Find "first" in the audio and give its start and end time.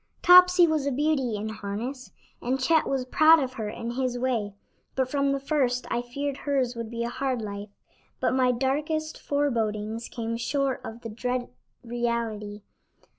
5.39-5.85